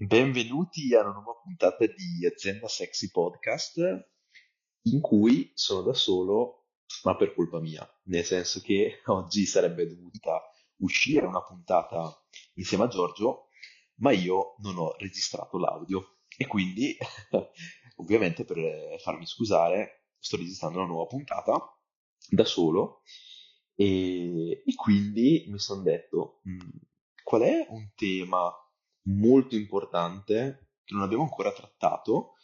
[0.00, 3.80] Benvenuti a una nuova puntata di Azienda Sexy Podcast
[4.82, 6.68] in cui sono da solo,
[7.02, 10.40] ma per colpa mia, nel senso che oggi sarebbe dovuta
[10.82, 12.16] uscire una puntata
[12.54, 13.48] insieme a Giorgio,
[13.96, 16.18] ma io non ho registrato l'audio.
[16.36, 16.96] E quindi
[17.96, 21.76] ovviamente per farmi scusare sto registrando una nuova puntata
[22.30, 23.02] da solo.
[23.74, 26.60] E, e quindi mi sono detto "Mm,
[27.24, 28.48] qual è un tema
[29.08, 32.34] molto importante che non abbiamo ancora trattato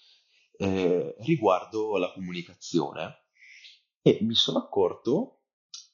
[0.57, 3.25] eh, riguardo la comunicazione
[4.03, 5.41] e mi sono accorto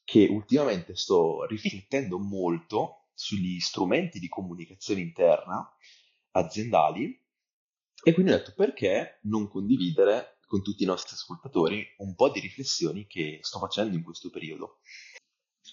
[0.03, 5.73] che ultimamente sto riflettendo molto sugli strumenti di comunicazione interna
[6.31, 7.19] aziendali
[8.03, 12.39] e quindi ho detto perché non condividere con tutti i nostri ascoltatori un po' di
[12.39, 14.79] riflessioni che sto facendo in questo periodo.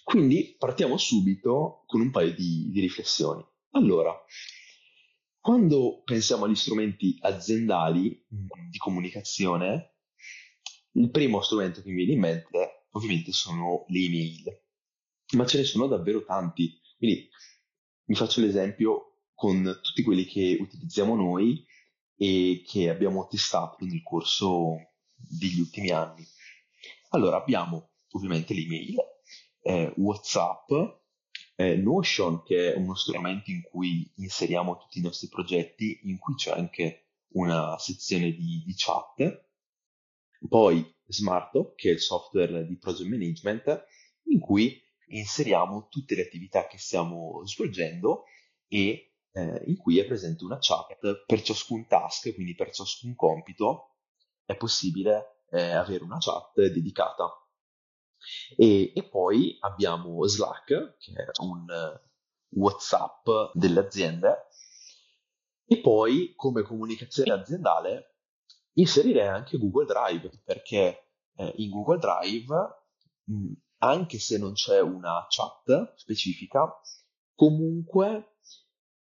[0.05, 3.45] Quindi partiamo subito con un paio di, di riflessioni.
[3.73, 4.15] Allora,
[5.49, 9.95] quando pensiamo agli strumenti aziendali mm, di comunicazione,
[10.93, 14.63] il primo strumento che mi viene in mente ovviamente sono le email,
[15.37, 16.79] ma ce ne sono davvero tanti.
[16.99, 17.31] Quindi
[18.05, 21.65] vi faccio l'esempio con tutti quelli che utilizziamo noi
[22.15, 26.27] e che abbiamo testato nel corso degli ultimi anni.
[27.13, 28.97] Allora abbiamo ovviamente l'email,
[29.63, 30.71] eh, WhatsApp,
[31.61, 36.35] eh, Notion, che è uno strumento in cui inseriamo tutti i nostri progetti, in cui
[36.35, 39.47] c'è anche una sezione di, di chat,
[40.49, 43.87] poi Smarto, che è il software di project management,
[44.27, 48.25] in cui inseriamo tutte le attività che stiamo svolgendo
[48.69, 53.97] e eh, in cui è presente una chat per ciascun task, quindi per ciascun compito
[54.45, 57.48] è possibile eh, avere una chat dedicata
[58.57, 64.49] e, e poi abbiamo Slack, che è un uh, WhatsApp delle aziende,
[65.67, 68.17] e poi come comunicazione aziendale
[68.73, 72.55] inserirei anche Google Drive, perché eh, in Google Drive,
[73.25, 76.73] mh, anche se non c'è una chat specifica,
[77.35, 78.39] comunque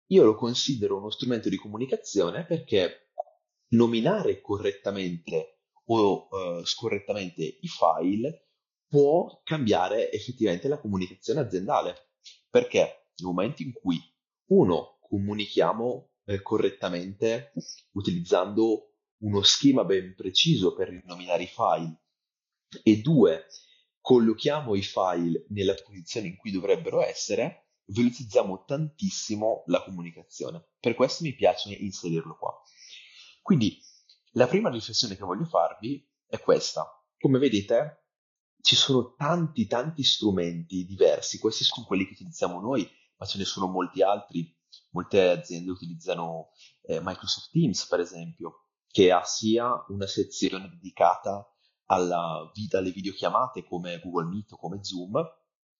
[0.07, 3.11] io lo considero uno strumento di comunicazione perché
[3.69, 8.44] nominare correttamente o uh, scorrettamente i file
[8.87, 12.11] può cambiare effettivamente la comunicazione aziendale,
[12.49, 12.79] perché
[13.17, 13.99] nel momento in cui
[14.47, 17.53] uno comunichiamo eh, correttamente
[17.93, 22.01] utilizzando uno schema ben preciso per rinominare i file
[22.83, 23.45] e due
[24.01, 30.63] collochiamo i file nella posizione in cui dovrebbero essere, velocizziamo tantissimo la comunicazione.
[30.79, 32.53] Per questo mi piace inserirlo qua.
[33.41, 33.81] Quindi
[34.33, 36.85] la prima riflessione che voglio farvi è questa.
[37.17, 38.04] Come vedete,
[38.65, 41.37] ci sono tanti, tanti strumenti diversi.
[41.37, 44.51] Questi sono quelli che utilizziamo noi, ma ce ne sono molti altri.
[44.89, 46.49] Molte aziende utilizzano
[46.81, 51.47] eh, Microsoft Teams, per esempio, che ha sia una sezione dedicata
[51.85, 55.13] alla alle videochiamate come Google Meet o come Zoom,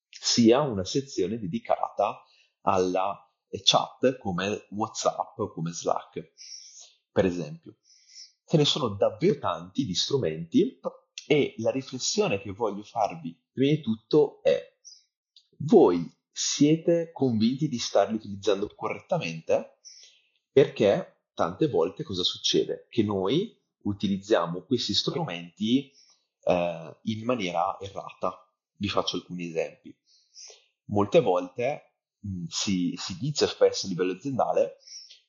[0.07, 2.23] sia una sezione dedicata
[2.61, 6.33] alla eh, chat come WhatsApp o come Slack,
[7.11, 7.77] per esempio.
[8.45, 10.79] Ce ne sono davvero tanti di strumenti
[11.27, 14.77] e la riflessione che voglio farvi prima di tutto è,
[15.59, 19.79] voi siete convinti di starli utilizzando correttamente?
[20.51, 22.87] Perché tante volte cosa succede?
[22.89, 25.91] Che noi utilizziamo questi strumenti
[26.43, 28.49] eh, in maniera errata.
[28.77, 29.95] Vi faccio alcuni esempi.
[30.85, 34.77] Molte volte mh, si, si dice spesso a livello aziendale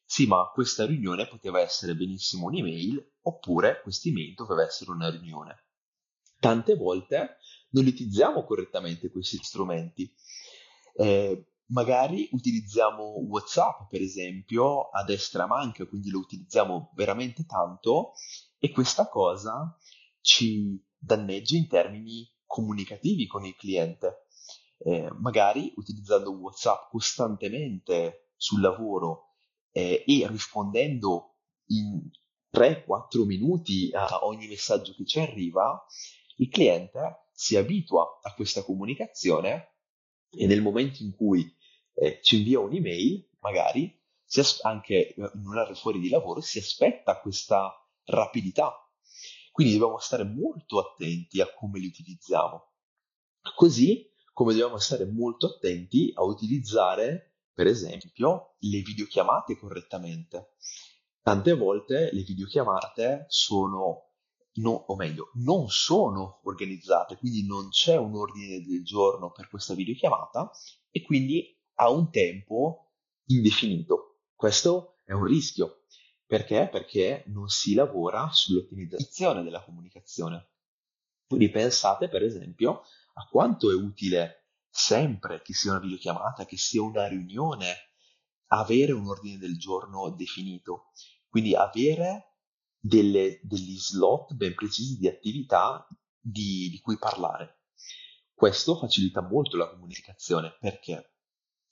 [0.09, 5.66] sì, ma questa riunione poteva essere benissimo un'email oppure questa email doveva essere una riunione
[6.39, 7.39] tante volte
[7.71, 10.13] non utilizziamo correttamente questi strumenti.
[10.95, 18.13] Eh, magari utilizziamo WhatsApp, per esempio, a destra manca, quindi lo utilizziamo veramente tanto
[18.59, 19.77] e questa cosa
[20.21, 24.27] ci danneggia in termini comunicativi con il cliente.
[24.79, 29.37] Eh, magari utilizzando WhatsApp costantemente sul lavoro
[29.73, 31.37] eh, e rispondendo
[31.69, 32.11] in
[32.53, 35.85] 3-4 minuti a ogni messaggio che ci arriva,
[36.37, 39.75] il cliente si abitua a questa comunicazione
[40.31, 41.55] e nel momento in cui
[41.95, 44.03] eh, ci invia un'email, magari
[44.37, 47.73] as- anche in un orario fuori di lavoro, si aspetta questa
[48.05, 48.75] rapidità.
[49.53, 52.73] Quindi dobbiamo stare molto attenti a come li utilizziamo.
[53.55, 60.57] Così come dobbiamo stare molto attenti a utilizzare, per esempio, le videochiamate correttamente.
[61.23, 64.06] Tante volte le videochiamate sono
[64.57, 69.75] no, o meglio, non sono organizzate, quindi non c'è un ordine del giorno per questa
[69.75, 70.51] videochiamata
[70.91, 72.93] e quindi ha un tempo
[73.27, 74.21] indefinito.
[74.35, 75.83] Questo è un rischio.
[76.27, 76.69] Perché?
[76.69, 80.51] Perché non si lavora sull'ottimizzazione della comunicazione.
[81.27, 82.83] Quindi pensate, per esempio,
[83.15, 87.75] a quanto è utile sempre che sia una videochiamata, che sia una riunione,
[88.49, 90.91] avere un ordine del giorno definito.
[91.29, 92.26] Quindi avere
[92.87, 95.87] delle, degli slot ben precisi di attività
[96.21, 97.63] di, di cui parlare.
[98.33, 101.15] Questo facilita molto la comunicazione perché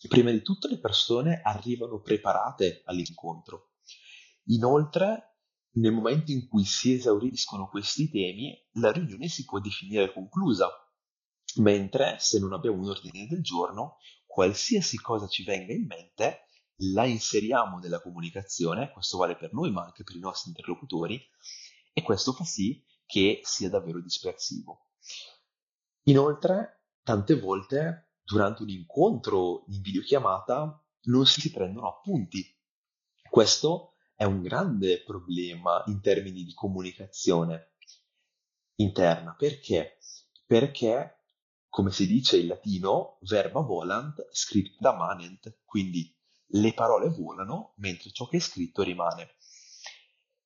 [0.09, 3.75] prima di tutto le persone arrivano preparate all'incontro.
[4.49, 5.39] Inoltre,
[5.75, 10.69] nel momento in cui si esauriscono questi temi, la riunione si può definire conclusa,
[11.57, 13.97] mentre se non abbiamo un ordine del giorno,
[14.27, 16.49] qualsiasi cosa ci venga in mente,
[16.79, 21.21] la inseriamo nella comunicazione, questo vale per noi ma anche per i nostri interlocutori,
[21.93, 24.89] e questo fa sì che sia davvero dispersivo.
[26.05, 32.45] Inoltre, tante volte durante un incontro in videochiamata non si prendono appunti.
[33.29, 37.75] Questo è un grande problema in termini di comunicazione
[38.77, 39.35] interna.
[39.35, 39.99] Perché?
[40.47, 41.25] Perché,
[41.69, 46.15] come si dice in latino, verba volant, scripta manent, quindi
[46.47, 49.37] le parole volano mentre ciò che è scritto rimane.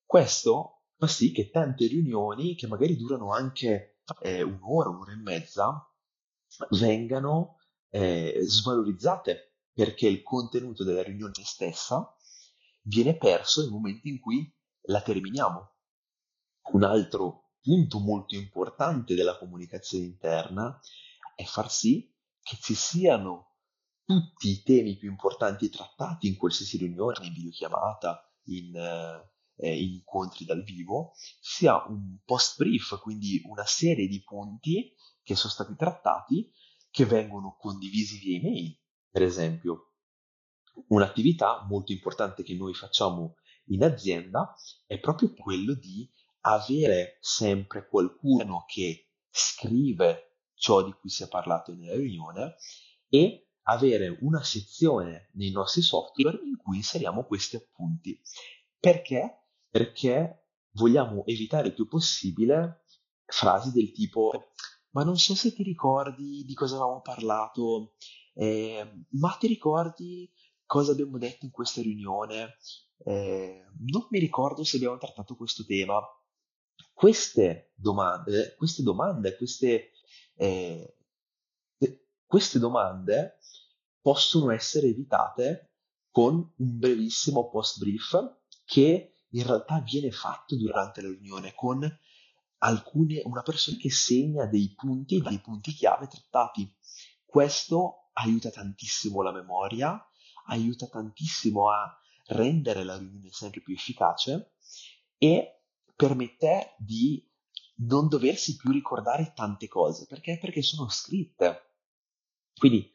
[0.05, 5.93] Questo fa sì che tante riunioni, che magari durano anche eh, un'ora, un'ora e mezza,
[6.71, 7.59] vengano
[7.91, 12.17] eh, svalorizzate perché il contenuto della riunione stessa
[12.83, 14.53] viene perso nel momento in cui
[14.83, 15.75] la terminiamo.
[16.73, 20.81] Un altro punto molto importante della comunicazione interna
[21.35, 22.13] è far sì
[22.43, 23.48] che ci siano
[24.09, 30.47] tutti i temi più importanti trattati in qualsiasi riunione, in videochiamata, in, eh, in incontri
[30.47, 36.51] dal vivo, sia un post brief, quindi una serie di punti che sono stati trattati
[36.91, 38.81] che vengono condivisi via email.
[39.11, 39.93] Per esempio,
[40.87, 43.35] un'attività molto importante che noi facciamo
[43.67, 44.55] in azienda
[44.87, 46.11] è proprio quello di
[46.47, 52.55] avere sempre qualcuno che scrive ciò di cui si è parlato nella riunione
[53.11, 58.21] e avere una sezione nei nostri software in cui inseriamo questi appunti.
[58.79, 59.47] Perché?
[59.71, 62.85] Perché vogliamo evitare il più possibile
[63.25, 64.31] frasi del tipo
[64.91, 67.95] ma non so se ti ricordi di cosa avevamo parlato,
[68.35, 70.31] eh, ma ti ricordi
[70.65, 72.57] cosa abbiamo detto in questa riunione?
[73.05, 76.01] Eh, non mi ricordo se abbiamo trattato questo tema.
[76.93, 79.91] Queste domande, queste domande, queste,
[80.35, 80.97] eh,
[82.29, 83.39] queste domande
[84.03, 85.73] possono essere evitate
[86.11, 88.37] con un brevissimo post brief
[88.67, 91.91] che in realtà viene fatto durante la riunione con
[92.59, 96.71] alcune, una persona che segna dei punti, dei punti chiave trattati.
[97.25, 99.99] Questo aiuta tantissimo la memoria,
[100.49, 104.57] aiuta tantissimo a rendere la riunione sempre più efficace
[105.17, 105.63] e
[105.97, 107.27] permette di
[107.77, 111.63] non doversi più ricordare tante cose perché, perché sono scritte.
[112.59, 112.93] Quindi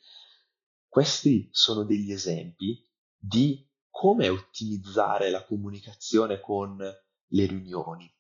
[0.88, 2.88] questi sono degli esempi
[3.18, 8.13] di come ottimizzare la comunicazione con le riunioni,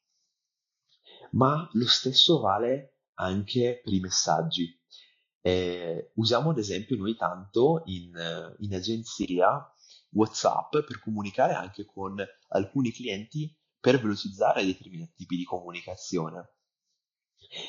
[1.31, 4.79] ma lo stesso vale anche per i messaggi.
[5.41, 9.69] Eh, usiamo ad esempio noi tanto in, in agenzia
[10.11, 16.53] WhatsApp per comunicare anche con alcuni clienti per velocizzare determinati tipi di comunicazione.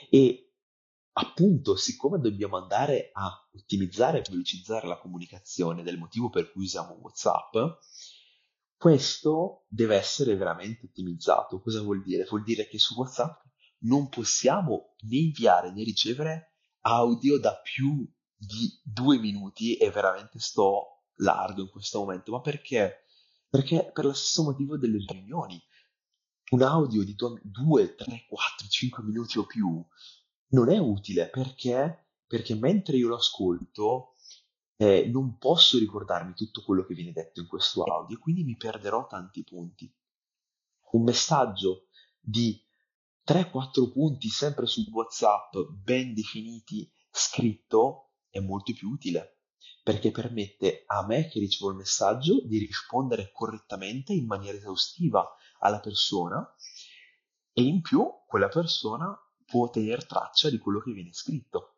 [0.08, 0.53] E
[1.14, 6.98] appunto, siccome dobbiamo andare a ottimizzare e velocizzare la comunicazione del motivo per cui usiamo
[7.00, 7.56] WhatsApp,
[8.76, 11.60] questo deve essere veramente ottimizzato.
[11.60, 12.24] Cosa vuol dire?
[12.24, 13.42] Vuol dire che su WhatsApp
[13.80, 18.06] non possiamo né inviare né ricevere audio da più
[18.36, 22.32] di due minuti e veramente sto largo in questo momento.
[22.32, 23.04] Ma perché?
[23.48, 25.62] Perché per lo stesso motivo delle riunioni.
[26.50, 29.86] Un audio di 2, 3, 4, 5 minuti o più
[30.54, 34.14] non è utile perché, perché mentre io lo ascolto
[34.76, 39.06] eh, non posso ricordarmi tutto quello che viene detto in questo audio, quindi mi perderò
[39.06, 39.92] tanti punti.
[40.92, 41.88] Un messaggio
[42.20, 42.62] di
[43.26, 49.38] 3-4 punti sempre su WhatsApp ben definiti, scritto, è molto più utile
[49.82, 55.26] perché permette a me che ricevo il messaggio di rispondere correttamente in maniera esaustiva
[55.58, 56.54] alla persona
[57.52, 59.14] e in più quella persona
[59.54, 61.76] può tenere traccia di quello che viene scritto.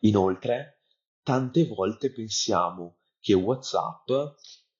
[0.00, 0.84] Inoltre,
[1.22, 4.08] tante volte pensiamo che WhatsApp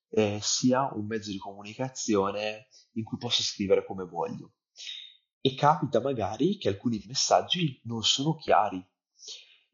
[0.08, 4.54] eh, sia un mezzo di comunicazione in cui posso scrivere come voglio.
[5.42, 8.82] E capita magari che alcuni messaggi non sono chiari.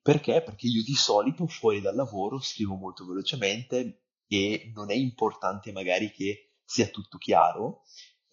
[0.02, 0.42] Perché?
[0.42, 6.10] Perché io di solito fuori dal lavoro scrivo molto velocemente e non è importante magari
[6.10, 7.82] che sia tutto chiaro,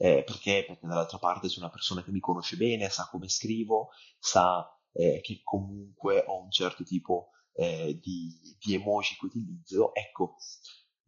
[0.01, 3.89] eh, perché, perché dall'altra parte c'è una persona che mi conosce bene, sa come scrivo,
[4.17, 9.93] sa eh, che comunque ho un certo tipo eh, di, di emoji che utilizzo.
[9.93, 10.38] Ecco,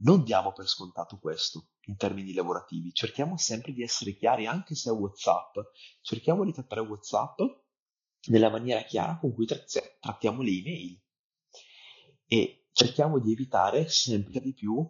[0.04, 4.92] non diamo per scontato questo in termini lavorativi, cerchiamo sempre di essere chiari anche se
[4.92, 5.58] è WhatsApp,
[6.02, 7.40] cerchiamo di trattare WhatsApp
[8.28, 11.02] nella maniera chiara con cui trattiamo le email.
[12.28, 14.88] E cerchiamo di evitare sempre di più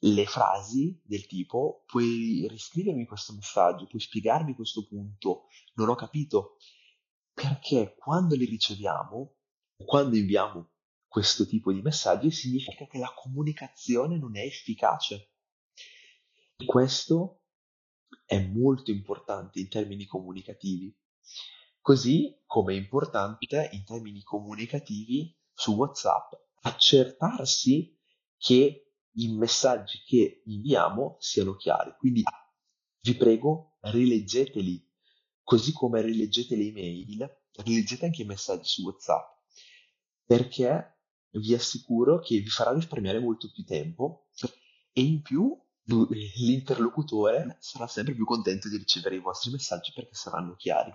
[0.00, 6.56] le frasi del tipo puoi riscrivermi questo messaggio, puoi spiegarmi questo punto, non ho capito,
[7.32, 9.36] perché quando li riceviamo,
[9.84, 10.70] quando inviamo
[11.06, 15.32] questo tipo di messaggi, significa che la comunicazione non è efficace.
[16.64, 17.42] Questo
[18.24, 20.96] è molto importante in termini comunicativi,
[21.80, 27.98] così come è importante in termini comunicativi su WhatsApp accertarsi
[28.36, 31.94] che i messaggi che inviamo siano chiari.
[31.98, 32.22] Quindi
[33.02, 34.86] vi prego, rileggeteli,
[35.42, 39.38] così come rileggete le email, rileggete anche i messaggi su WhatsApp,
[40.24, 40.98] perché
[41.32, 44.28] vi assicuro che vi farà risparmiare molto più tempo
[44.92, 50.54] e in più l'interlocutore sarà sempre più contento di ricevere i vostri messaggi perché saranno
[50.54, 50.92] chiari.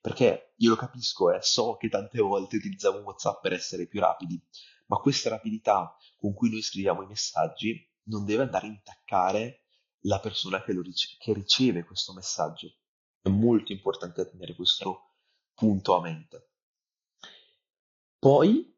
[0.00, 4.40] Perché io lo capisco eh, so che tante volte utilizziamo WhatsApp per essere più rapidi,
[4.86, 9.64] ma questa rapidità con cui noi scriviamo i messaggi non deve andare a intaccare
[10.00, 12.74] la persona che, rice- che riceve questo messaggio.
[13.20, 15.14] È molto importante tenere questo
[15.54, 16.50] punto a mente.
[18.18, 18.74] Poi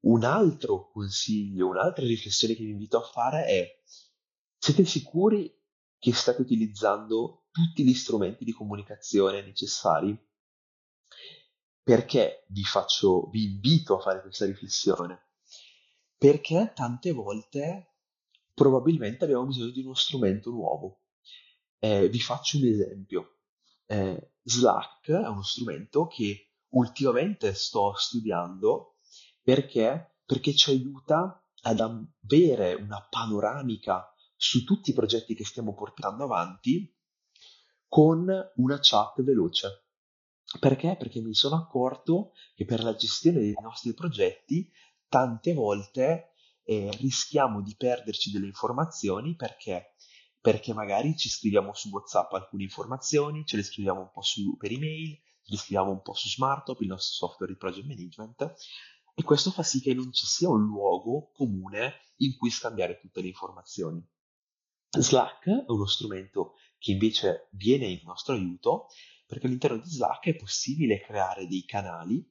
[0.00, 3.82] un altro consiglio, un'altra riflessione che vi invito a fare è
[4.58, 5.52] siete sicuri
[5.98, 10.16] che state utilizzando tutti gli strumenti di comunicazione necessari?
[11.82, 15.31] Perché vi faccio, vi invito a fare questa riflessione?
[16.22, 17.96] Perché tante volte
[18.54, 21.00] probabilmente abbiamo bisogno di uno strumento nuovo.
[21.80, 23.38] Eh, vi faccio un esempio.
[23.86, 28.98] Eh, Slack è uno strumento che ultimamente sto studiando
[29.42, 36.22] perché, perché ci aiuta ad avere una panoramica su tutti i progetti che stiamo portando
[36.22, 36.96] avanti
[37.88, 39.86] con una chat veloce.
[40.60, 40.94] Perché?
[40.96, 44.70] Perché mi sono accorto che per la gestione dei nostri progetti
[45.12, 46.32] tante volte
[46.64, 49.96] eh, rischiamo di perderci delle informazioni perché,
[50.40, 54.72] perché magari ci scriviamo su WhatsApp alcune informazioni, ce le scriviamo un po' su, per
[54.72, 58.54] email, ce le scriviamo un po' su SmartTop, il nostro software di project management,
[59.14, 61.92] e questo fa sì che non ci sia un luogo comune
[62.22, 64.02] in cui scambiare tutte le informazioni.
[64.88, 68.86] Slack è uno strumento che invece viene in nostro aiuto
[69.26, 72.26] perché all'interno di Slack è possibile creare dei canali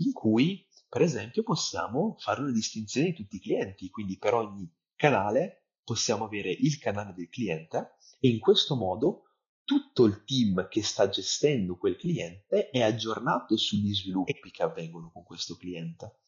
[0.00, 4.70] in cui per esempio, possiamo fare una distinzione di tutti i clienti, quindi per ogni
[4.94, 9.24] canale possiamo avere il canale del cliente e in questo modo
[9.64, 15.24] tutto il team che sta gestendo quel cliente è aggiornato sugli sviluppi che avvengono con
[15.24, 16.20] questo cliente.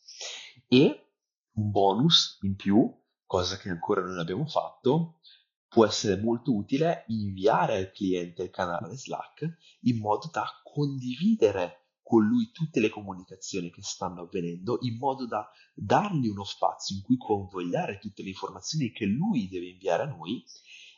[0.69, 1.15] E
[1.53, 5.21] un bonus in più, cosa che ancora non abbiamo fatto,
[5.69, 11.80] può essere molto utile inviare al cliente il canale Slack in modo da condividere
[12.11, 17.03] con lui tutte le comunicazioni che stanno avvenendo in modo da dargli uno spazio in
[17.03, 20.45] cui convogliare tutte le informazioni che lui deve inviare a noi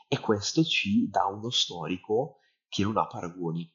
[0.09, 3.71] e questo ci dà uno storico che non ha paragoni.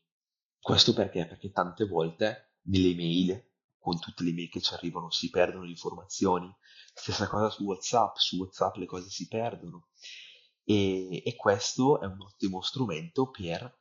[0.60, 1.28] Questo perché?
[1.28, 5.70] Perché tante volte nelle mail, con tutte le mail che ci arrivano, si perdono le
[5.70, 6.52] informazioni.
[6.92, 9.90] Stessa cosa su WhatsApp, su WhatsApp le cose si perdono.
[10.64, 13.80] E, e questo è un ottimo strumento per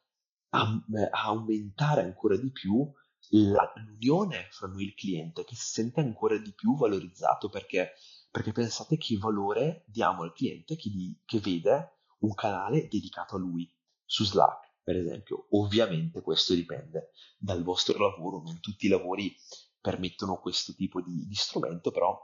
[0.50, 2.86] am- aumentare ancora di più
[3.30, 7.94] l'unione fra noi e il cliente che si sente ancora di più valorizzato perché,
[8.30, 13.38] perché pensate che valore diamo al cliente che, di, che vede un canale dedicato a
[13.38, 13.70] lui
[14.04, 15.48] su Slack per esempio.
[15.50, 19.34] Ovviamente questo dipende dal vostro lavoro non tutti i lavori
[19.80, 22.16] permettono questo tipo di, di strumento però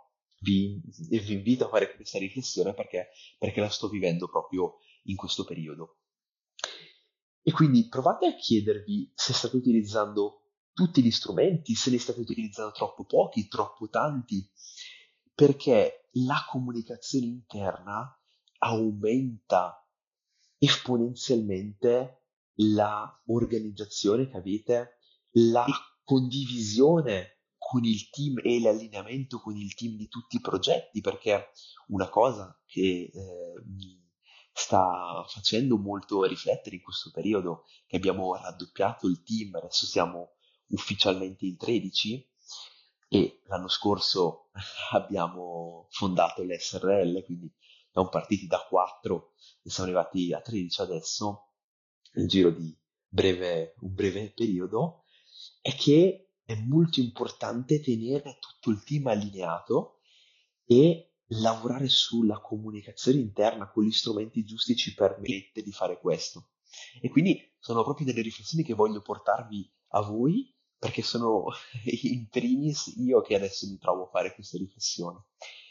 [0.42, 5.44] vi, vi, invito a fare questa riflessione perché, perché la sto vivendo proprio in questo
[5.44, 5.98] periodo.
[7.42, 10.41] E quindi provate a chiedervi se state utilizzando
[10.72, 14.48] tutti gli strumenti, se ne state utilizzando troppo pochi, troppo tanti,
[15.34, 18.18] perché la comunicazione interna
[18.58, 19.86] aumenta
[20.58, 22.26] esponenzialmente
[22.56, 24.98] la organizzazione che avete,
[25.32, 25.66] la
[26.04, 31.50] condivisione con il team e l'allineamento con il team di tutti i progetti, perché
[31.88, 34.00] una cosa che eh, mi
[34.52, 40.34] sta facendo molto riflettere in questo periodo, che abbiamo raddoppiato il team, adesso siamo
[40.72, 42.28] ufficialmente in 13
[43.08, 44.50] e l'anno scorso
[44.92, 47.52] abbiamo fondato l'SRL, quindi
[47.90, 51.52] siamo partiti da 4 e siamo arrivati a 13 adesso,
[52.12, 52.74] nel giro di
[53.06, 55.04] breve, un breve periodo,
[55.60, 60.00] è che è molto importante tenere tutto il team allineato
[60.64, 66.50] e lavorare sulla comunicazione interna con gli strumenti giusti ci permette di fare questo.
[67.00, 70.51] E quindi sono proprio delle riflessioni che voglio portarvi a voi
[70.82, 71.44] perché sono
[71.86, 75.16] in primis io che adesso mi trovo a fare queste riflessioni.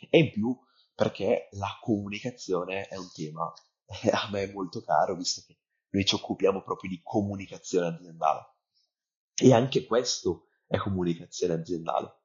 [0.10, 0.58] E in più
[0.96, 3.52] perché la comunicazione è un tema
[4.10, 8.56] a me molto caro, visto che noi ci occupiamo proprio di comunicazione aziendale.
[9.36, 12.22] E anche questo è comunicazione aziendale.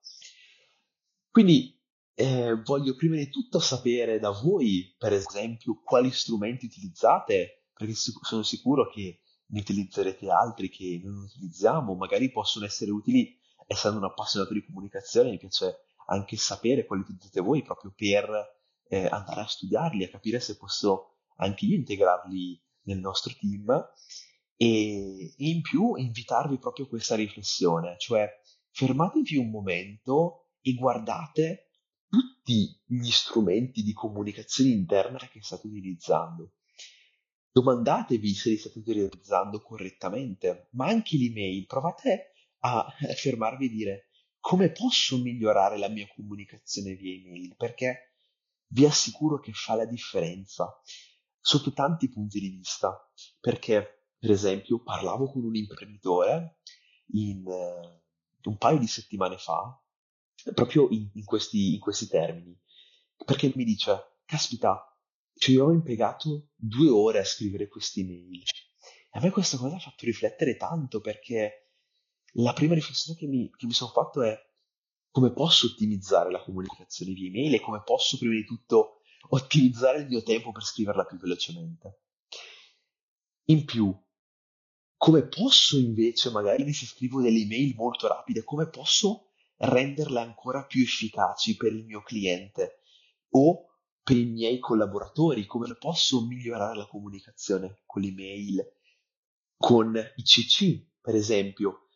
[1.28, 1.76] Quindi
[2.14, 8.45] eh, voglio prima di tutto sapere da voi, per esempio, quali strumenti utilizzate, perché sono
[8.45, 14.53] sicuro che ne utilizzerete altri che non utilizziamo, magari possono essere utili, essendo un appassionato
[14.53, 18.29] di comunicazione, mi piace anche sapere quali utilizzate voi proprio per
[18.88, 23.69] eh, andare a studiarli, a capire se posso anche io integrarli nel nostro team
[24.57, 28.29] e, e in più invitarvi proprio a questa riflessione, cioè
[28.71, 31.71] fermatevi un momento e guardate
[32.09, 36.53] tutti gli strumenti di comunicazione interna che state utilizzando.
[37.57, 41.65] Domandatevi se li state utilizzando correttamente, ma anche l'email.
[41.65, 42.87] Provate a
[43.17, 48.19] fermarvi e dire come posso migliorare la mia comunicazione via email, perché
[48.73, 50.71] vi assicuro che fa la differenza
[51.41, 52.95] sotto tanti punti di vista,
[53.41, 56.59] perché per esempio parlavo con un imprenditore
[57.13, 59.83] in, uh, un paio di settimane fa,
[60.53, 62.55] proprio in, in, questi, in questi termini,
[63.25, 64.86] perché mi dice, caspita,
[65.38, 68.43] cioè io ho impiegato due ore a scrivere questi mail.
[69.11, 71.71] A me questa cosa ha fatto riflettere tanto perché
[72.38, 74.38] la prima riflessione che mi, che mi sono fatto è
[75.11, 79.00] come posso ottimizzare la comunicazione via email e come posso prima di tutto
[79.31, 82.02] ottimizzare il mio tempo per scriverla più velocemente.
[83.47, 83.95] In più,
[84.97, 90.83] come posso invece, magari se scrivo delle email molto rapide, come posso renderle ancora più
[90.83, 92.81] efficaci per il mio cliente
[93.31, 93.65] o
[94.07, 98.64] per i miei collaboratori, come posso migliorare la comunicazione con l'email,
[99.57, 101.88] con i CC, per esempio.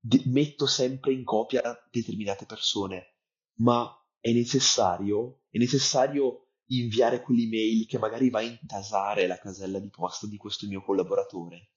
[0.00, 3.16] De- metto sempre in copia determinate persone,
[3.56, 3.86] ma
[4.18, 10.26] è necessario, è necessario inviare quell'email che magari va a intasare la casella di posta
[10.26, 11.72] di questo mio collaboratore.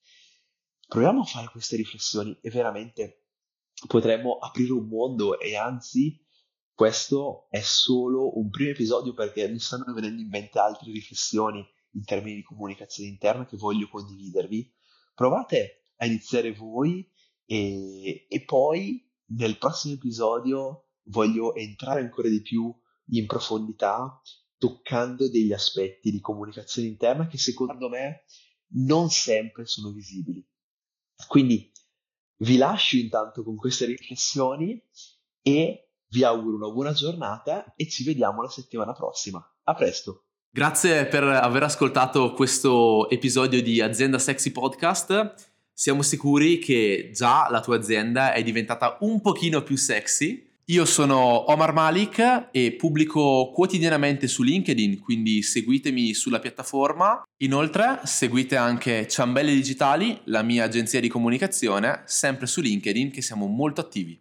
[0.88, 3.26] Proviamo a fare queste riflessioni e veramente
[3.88, 6.18] potremmo aprire un mondo e anzi
[6.74, 12.04] questo è solo un primo episodio perché mi stanno venendo in mente altre riflessioni in
[12.04, 14.74] termini di comunicazione interna che voglio condividervi.
[15.14, 17.08] Provate a iniziare voi
[17.46, 22.74] e, e poi nel prossimo episodio voglio entrare ancora di più
[23.10, 24.22] in profondità
[24.58, 28.26] toccando degli aspetti di comunicazione interna che secondo me
[28.74, 30.48] non sempre sono visibili.
[31.28, 31.72] Quindi
[32.38, 34.82] vi lascio intanto con queste riflessioni
[35.42, 39.44] e vi auguro una buona giornata e ci vediamo la settimana prossima.
[39.64, 40.26] A presto!
[40.54, 45.34] Grazie per aver ascoltato questo episodio di Azienda Sexy Podcast.
[45.74, 50.50] Siamo sicuri che già la tua azienda è diventata un pochino più sexy.
[50.66, 57.24] Io sono Omar Malik e pubblico quotidianamente su LinkedIn, quindi seguitemi sulla piattaforma.
[57.38, 63.48] Inoltre seguite anche Ciambelle Digitali, la mia agenzia di comunicazione, sempre su LinkedIn che siamo
[63.48, 64.21] molto attivi.